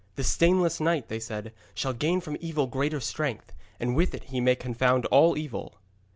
'The 0.15 0.23
stainless 0.23 0.79
knight,' 0.79 1.09
they 1.09 1.19
said, 1.19 1.53
'shall 1.75 1.93
gain 1.93 2.19
from 2.19 2.35
evil 2.39 2.65
greater 2.65 2.99
strength, 2.99 3.53
and 3.79 3.95
with 3.95 4.15
it 4.15 4.23
he 4.23 4.41
may 4.41 4.55
confound 4.55 5.05
all 5.11 5.37
evil.' 5.37 5.75